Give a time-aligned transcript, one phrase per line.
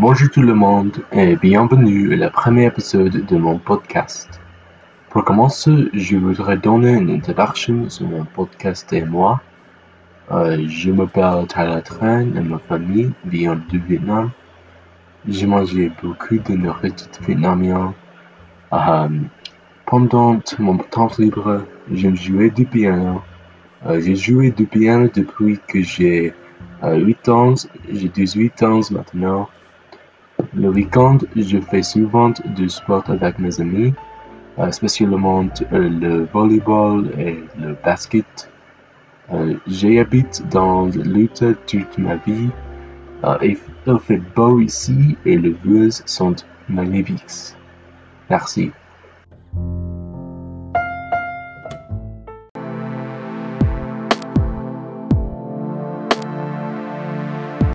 [0.00, 4.40] Bonjour tout le monde et bienvenue à le premier épisode de mon podcast.
[5.10, 9.42] Pour commencer, je voudrais donner une introduction sur mon podcast et moi.
[10.30, 14.30] Euh, je m'appelle Tyler Tran et ma famille vient du Vietnam.
[15.28, 17.92] J'ai mangé beaucoup de nourriture vietnamienne.
[18.72, 19.08] Euh,
[19.84, 23.20] pendant mon temps libre, j'aime jouer du piano.
[23.84, 26.32] Euh, j'ai joué du piano depuis que j'ai
[26.82, 27.54] 8 ans.
[27.92, 29.50] J'ai 18 ans maintenant.
[30.52, 33.94] Le week-end, je fais souvent du sport avec mes amis,
[34.58, 38.50] euh, spécialement euh, le volleyball et le basket.
[39.32, 42.50] Euh, J'habite dans l'Utah toute ma vie.
[43.42, 43.56] il
[44.00, 46.34] fait beau ici et les vues sont
[46.68, 47.54] magnifiques.
[48.28, 48.72] Merci.